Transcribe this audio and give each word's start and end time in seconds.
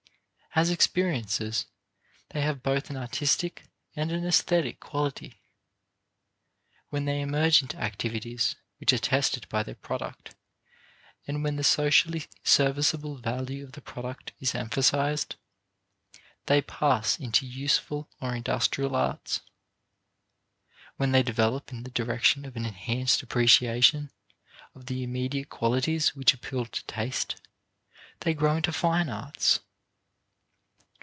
As 0.53 0.69
experiences 0.69 1.65
they 2.31 2.41
have 2.41 2.61
both 2.61 2.89
an 2.89 2.97
artistic 2.97 3.63
and 3.95 4.11
an 4.11 4.25
esthetic 4.25 4.81
quality. 4.81 5.39
When 6.89 7.05
they 7.05 7.21
emerge 7.21 7.61
into 7.61 7.77
activities 7.77 8.57
which 8.77 8.91
are 8.91 8.97
tested 8.97 9.47
by 9.47 9.63
their 9.63 9.75
product 9.75 10.35
and 11.25 11.41
when 11.41 11.55
the 11.55 11.63
socially 11.63 12.25
serviceable 12.43 13.15
value 13.15 13.63
of 13.63 13.71
the 13.71 13.81
product 13.81 14.33
is 14.41 14.53
emphasized, 14.53 15.37
they 16.47 16.61
pass 16.61 17.17
into 17.17 17.47
useful 17.47 18.09
or 18.19 18.35
industrial 18.35 18.93
arts. 18.97 19.39
When 20.97 21.13
they 21.13 21.23
develop 21.23 21.71
in 21.71 21.83
the 21.83 21.91
direction 21.91 22.43
of 22.43 22.57
an 22.57 22.65
enhanced 22.65 23.23
appreciation 23.23 24.11
of 24.75 24.87
the 24.87 25.01
immediate 25.01 25.47
qualities 25.47 26.13
which 26.13 26.33
appeal 26.33 26.65
to 26.65 26.85
taste, 26.87 27.37
they 28.19 28.33
grow 28.33 28.57
into 28.57 28.73
fine 28.73 29.07
arts. 29.07 29.61